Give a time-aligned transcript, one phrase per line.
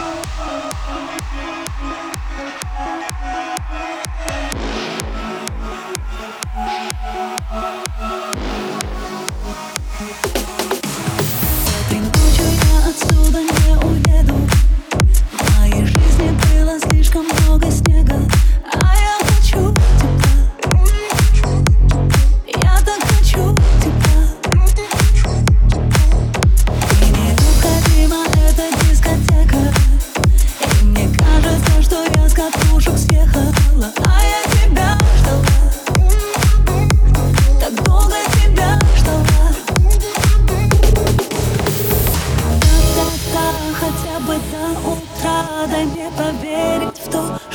[0.00, 1.07] oh, oh, oh.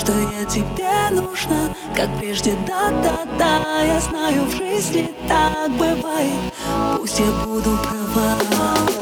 [0.03, 6.53] что я тебе нужна Как прежде, да-да-да Я знаю, в жизни так бывает.
[6.98, 7.77] Пусть я буду
[8.13, 8.92] права.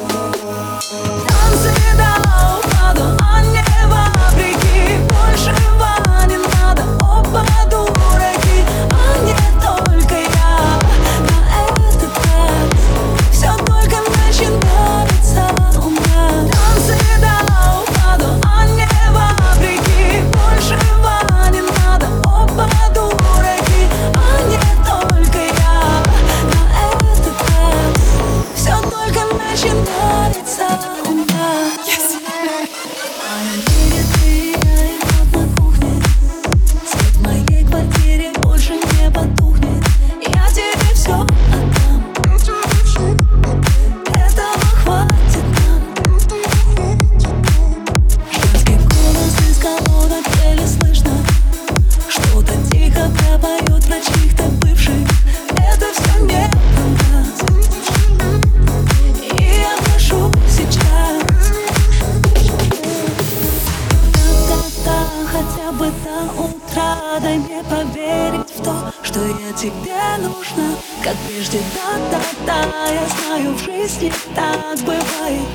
[66.71, 70.75] отрадой мне поверить в то, что я тебе нужна.
[71.03, 75.47] Как прежде, да-да-да, я знаю, в жизни так бывает.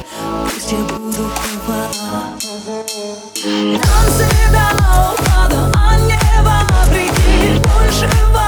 [0.52, 1.30] Пусть я буду
[1.64, 2.34] права.
[3.44, 4.70] Нам всегда
[5.12, 8.45] упаду, а не вопреки Больше вопреки